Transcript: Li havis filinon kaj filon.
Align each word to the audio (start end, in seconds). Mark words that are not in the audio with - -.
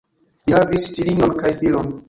Li 0.47 0.55
havis 0.55 0.87
filinon 0.95 1.39
kaj 1.45 1.57
filon. 1.63 1.97